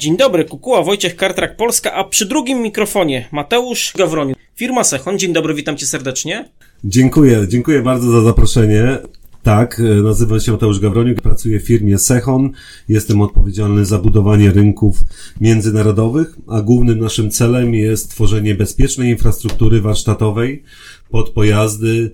[0.00, 4.34] Dzień dobry, Kukuła, Wojciech Kartrak Polska, a przy drugim mikrofonie Mateusz Gawroniu.
[4.56, 6.50] Firma Sechon, dzień dobry, witam cię serdecznie.
[6.84, 8.98] Dziękuję, dziękuję bardzo za zaproszenie.
[9.42, 12.50] Tak, e, nazywam się Mateusz Gawroniuk, pracuję w firmie Sechon.
[12.88, 15.00] Jestem odpowiedzialny za budowanie rynków
[15.40, 20.62] międzynarodowych, a głównym naszym celem jest tworzenie bezpiecznej infrastruktury warsztatowej
[21.10, 22.10] pod pojazdy,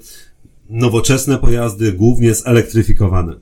[0.71, 3.35] nowoczesne pojazdy, głównie zelektryfikowane.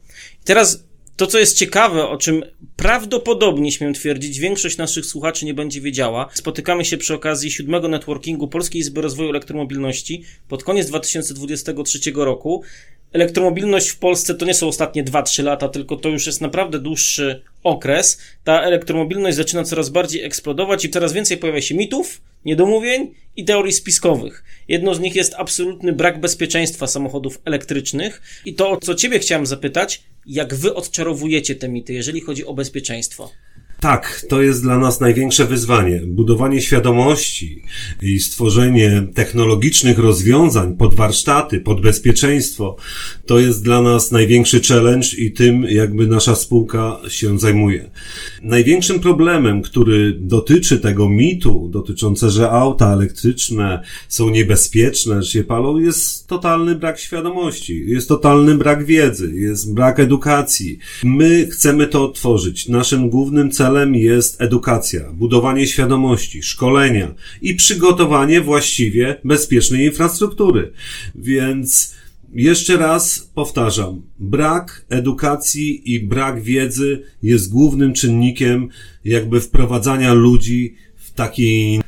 [0.45, 0.85] Teraz
[1.23, 2.43] to, co jest ciekawe, o czym
[2.77, 6.29] prawdopodobnie śmiem twierdzić, większość naszych słuchaczy nie będzie wiedziała.
[6.35, 12.63] Spotykamy się przy okazji siódmego networkingu Polskiej Izby Rozwoju Elektromobilności pod koniec 2023 roku.
[13.13, 17.43] Elektromobilność w Polsce to nie są ostatnie 2-3 lata, tylko to już jest naprawdę dłuższy
[17.63, 18.19] okres.
[18.45, 23.73] Ta elektromobilność zaczyna coraz bardziej eksplodować i coraz więcej pojawia się mitów, niedomówień i teorii
[23.73, 24.45] spiskowych.
[24.69, 28.23] Jedną z nich jest absolutny brak bezpieczeństwa samochodów elektrycznych.
[28.45, 32.55] I to, o co Ciebie chciałem zapytać, jak Wy odczarowujecie te mity, jeżeli chodzi o
[32.55, 33.31] bezpieczeństwo?
[33.83, 36.01] Tak, to jest dla nas największe wyzwanie.
[36.07, 37.63] Budowanie świadomości
[38.03, 42.77] i stworzenie technologicznych rozwiązań pod warsztaty, pod bezpieczeństwo,
[43.27, 47.91] to jest dla nas największy challenge i tym jakby nasza spółka się zajmuje.
[48.43, 55.79] Największym problemem, który dotyczy tego mitu, dotyczące, że auta elektryczne są niebezpieczne, że się palą,
[55.79, 60.79] jest totalny brak świadomości, jest totalny brak wiedzy, jest brak edukacji.
[61.05, 62.69] My chcemy to otworzyć.
[62.69, 70.73] Naszym głównym celem celem jest edukacja, budowanie świadomości, szkolenia i przygotowanie właściwie bezpiecznej infrastruktury.
[71.15, 71.95] Więc
[72.35, 78.69] jeszcze raz powtarzam, brak edukacji i brak wiedzy jest głównym czynnikiem
[79.05, 81.82] jakby wprowadzania ludzi w taki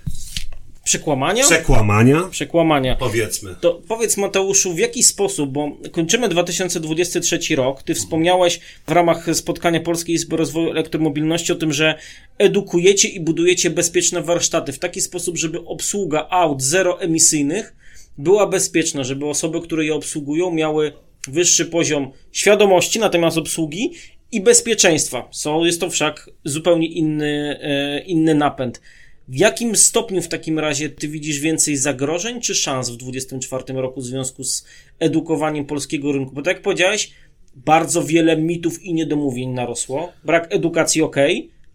[0.95, 1.45] Przekłamania?
[1.45, 2.23] Przekłamania?
[2.31, 2.97] Przekłamania.
[2.97, 3.55] Powiedzmy.
[3.61, 9.81] To powiedz Mateuszu, w jaki sposób, bo kończymy 2023 rok, ty wspomniałeś w ramach spotkania
[9.81, 11.99] Polskiej Izby Rozwoju Elektromobilności o tym, że
[12.39, 17.75] edukujecie i budujecie bezpieczne warsztaty w taki sposób, żeby obsługa aut zeroemisyjnych
[18.19, 20.93] była bezpieczna, żeby osoby, które je obsługują miały
[21.29, 23.93] wyższy poziom świadomości na temat obsługi
[24.33, 25.29] i bezpieczeństwa.
[25.31, 28.81] So, jest to wszak zupełnie inny, e, inny napęd.
[29.29, 34.01] W jakim stopniu w takim razie ty widzisz więcej zagrożeń czy szans w 2024 roku
[34.01, 34.65] w związku z
[34.99, 36.35] edukowaniem polskiego rynku?
[36.35, 37.11] Bo tak jak powiedziałeś,
[37.55, 40.13] bardzo wiele mitów i niedomówień narosło.
[40.25, 41.17] Brak edukacji ok,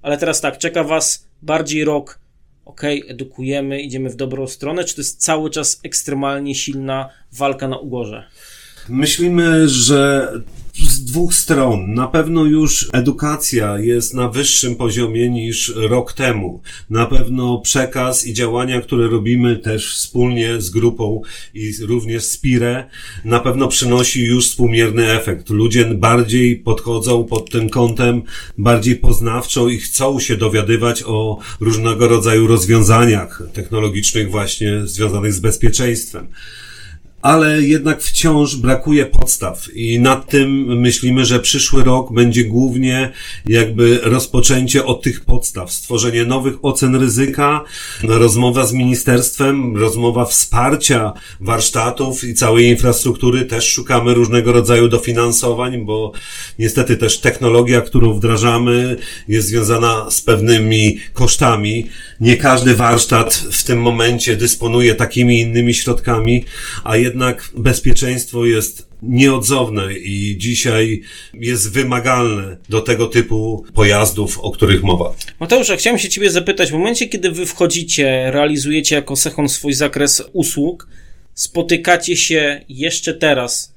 [0.01, 2.19] ale teraz tak, czeka was bardziej rok
[2.65, 7.77] ok, edukujemy, idziemy w dobrą stronę, czy to jest cały czas ekstremalnie silna walka na
[7.77, 8.23] ugorze?
[8.89, 10.31] Myślimy, że
[10.87, 11.93] z dwóch stron.
[11.93, 16.61] Na pewno już edukacja jest na wyższym poziomie niż rok temu.
[16.89, 21.21] Na pewno przekaz i działania, które robimy też wspólnie z grupą
[21.53, 22.89] i również z PIRE,
[23.25, 25.49] na pewno przynosi już współmierny efekt.
[25.49, 28.21] Ludzie bardziej podchodzą pod tym kątem,
[28.57, 36.27] bardziej poznawczo i chcą się dowiadywać o różnego rodzaju rozwiązaniach technologicznych właśnie związanych z bezpieczeństwem
[37.21, 43.11] ale jednak wciąż brakuje podstaw i nad tym myślimy, że przyszły rok będzie głównie
[43.45, 47.63] jakby rozpoczęcie od tych podstaw, stworzenie nowych ocen ryzyka,
[48.03, 53.45] rozmowa z ministerstwem, rozmowa wsparcia warsztatów i całej infrastruktury.
[53.45, 56.11] Też szukamy różnego rodzaju dofinansowań, bo
[56.59, 58.97] niestety też technologia, którą wdrażamy
[59.27, 61.87] jest związana z pewnymi kosztami.
[62.19, 66.45] Nie każdy warsztat w tym momencie dysponuje takimi innymi środkami,
[66.83, 71.01] a jednak bezpieczeństwo jest nieodzowne i dzisiaj
[71.33, 75.15] jest wymagalne do tego typu pojazdów, o których mowa.
[75.39, 80.23] Mateusz, chciałem się Ciebie zapytać, w momencie, kiedy Wy wchodzicie, realizujecie jako Sechon swój zakres
[80.33, 80.87] usług,
[81.33, 83.73] spotykacie się jeszcze teraz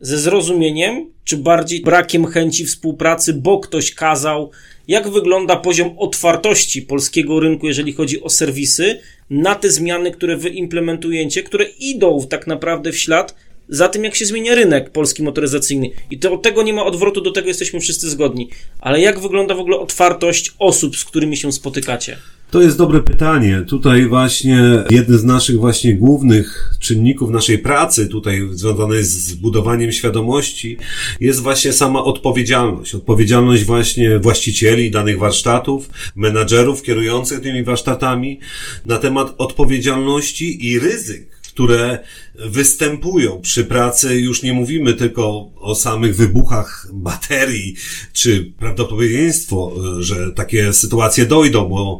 [0.00, 4.50] ze zrozumieniem, czy bardziej brakiem chęci współpracy, bo ktoś kazał,
[4.88, 9.00] jak wygląda poziom otwartości polskiego rynku, jeżeli chodzi o serwisy,
[9.32, 13.34] na te zmiany, które wy implementujecie, które idą tak naprawdę w ślad
[13.68, 15.90] za tym, jak się zmienia rynek polski motoryzacyjny.
[16.10, 18.48] I to od tego nie ma odwrotu, do tego jesteśmy wszyscy zgodni.
[18.80, 22.16] Ale jak wygląda w ogóle otwartość osób, z którymi się spotykacie?
[22.52, 23.64] To jest dobre pytanie.
[23.68, 30.76] Tutaj właśnie jeden z naszych właśnie głównych czynników naszej pracy tutaj związanej z budowaniem świadomości
[31.20, 32.94] jest właśnie sama odpowiedzialność.
[32.94, 38.40] Odpowiedzialność właśnie właścicieli danych warsztatów, menadżerów kierujących tymi warsztatami
[38.86, 41.98] na temat odpowiedzialności i ryzyk które
[42.34, 43.40] występują.
[43.40, 44.20] Przy pracy.
[44.20, 47.74] Już nie mówimy tylko o samych wybuchach baterii,
[48.12, 51.98] czy prawdopodobieństwo, że takie sytuacje dojdą, bo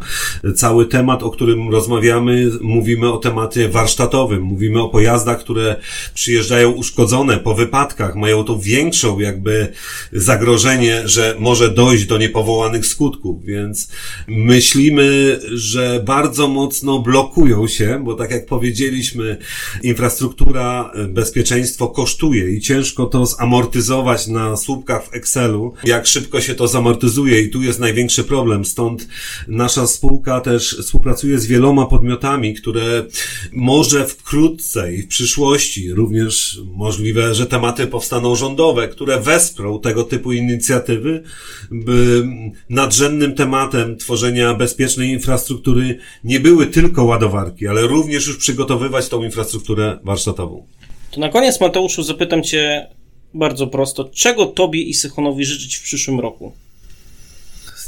[0.56, 5.76] cały temat, o którym rozmawiamy, mówimy o temacie warsztatowym, mówimy o pojazdach, które
[6.14, 9.72] przyjeżdżają uszkodzone po wypadkach, mają to większą jakby
[10.12, 13.88] zagrożenie, że może dojść do niepowołanych skutków, więc
[14.28, 19.41] myślimy, że bardzo mocno blokują się, bo tak jak powiedzieliśmy,
[19.82, 26.68] infrastruktura, bezpieczeństwo kosztuje i ciężko to zamortyzować na słupkach w Excelu, jak szybko się to
[26.68, 29.08] zamortyzuje i tu jest największy problem, stąd
[29.48, 33.04] nasza spółka też współpracuje z wieloma podmiotami, które
[33.52, 40.32] może wkrótce i w przyszłości również możliwe, że tematy powstaną rządowe, które wesprą tego typu
[40.32, 41.22] inicjatywy,
[41.70, 42.28] by
[42.70, 49.98] nadrzędnym tematem tworzenia bezpiecznej infrastruktury nie były tylko ładowarki, ale również już przygotowywać tą infrastrukturę
[50.04, 50.66] warsztatową.
[51.10, 52.88] To na koniec, Mateuszu, zapytam Cię
[53.34, 56.52] bardzo prosto, czego Tobie i Sychonowi życzyć w przyszłym roku?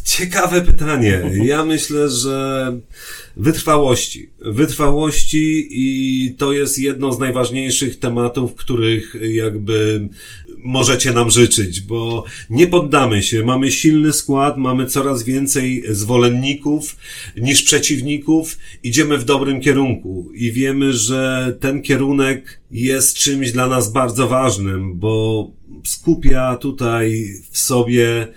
[0.04, 1.22] Ciekawe pytanie.
[1.44, 2.72] Ja myślę, że
[3.36, 4.30] wytrwałości.
[4.40, 10.08] Wytrwałości i to jest jedno z najważniejszych tematów, których jakby
[10.64, 13.44] możecie nam życzyć, bo nie poddamy się.
[13.44, 16.96] Mamy silny skład, mamy coraz więcej zwolenników
[17.36, 18.58] niż przeciwników.
[18.82, 24.98] Idziemy w dobrym kierunku i wiemy, że ten kierunek jest czymś dla nas bardzo ważnym,
[24.98, 25.50] bo
[25.84, 28.28] skupia tutaj w sobie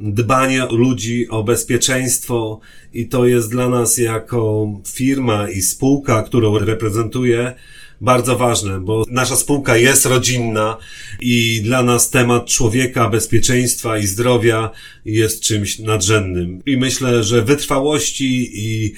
[0.00, 2.60] dbanie ludzi o bezpieczeństwo
[2.94, 7.54] i to jest dla nas jako firma i spółka, którą reprezentuję,
[8.00, 10.76] bardzo ważne, bo nasza spółka jest rodzinna
[11.20, 14.70] i dla nas temat człowieka, bezpieczeństwa i zdrowia
[15.04, 16.62] jest czymś nadrzędnym.
[16.66, 18.94] I myślę, że wytrwałości i,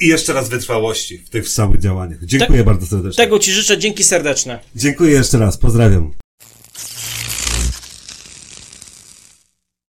[0.00, 2.24] i jeszcze raz wytrwałości w tych całych działaniach.
[2.24, 3.24] Dziękuję Te, bardzo serdecznie.
[3.24, 4.58] Tego Ci życzę, dzięki serdeczne.
[4.76, 6.23] Dziękuję jeszcze raz, pozdrawiam.